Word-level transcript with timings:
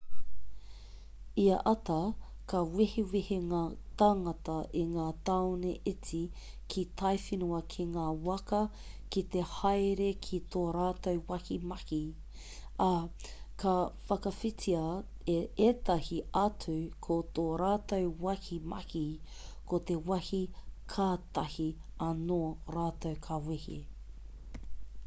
ia 1.43 1.57
ata 1.71 1.95
ka 2.51 2.59
wehewehe 2.77 3.35
ngā 3.49 3.57
tāngata 4.01 4.53
i 4.83 4.85
ngā 4.93 5.03
tāone 5.29 5.73
iti 5.91 6.21
ki 6.73 6.85
taiwhenua 7.01 7.59
ki 7.73 7.83
ngā 7.89 8.05
waka 8.29 8.61
ki 9.15 9.21
te 9.35 9.43
haere 9.49 10.07
ki 10.27 10.39
tō 10.55 10.63
rātou 10.77 11.21
wāhi 11.27 11.57
mahi 11.73 11.99
ā 12.85 12.89
ka 13.65 13.75
whakawhititia 14.09 14.81
e 15.33 15.37
ētahi 15.69 16.19
atu 16.45 16.77
ko 17.09 17.19
tō 17.39 17.45
rātou 17.65 18.07
wāhi 18.25 18.57
mahi 18.73 19.03
ko 19.73 19.81
te 19.91 19.99
wāhi 20.09 20.41
kātahi 20.95 21.69
anō 22.09 22.41
rātou 22.79 23.21
ka 23.29 23.39
wehe 23.51 23.79